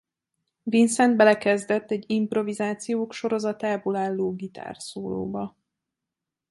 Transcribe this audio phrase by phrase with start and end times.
[0.65, 5.55] Vincent belekezdett egy improvizációk sorozatából álló gitárszólóba.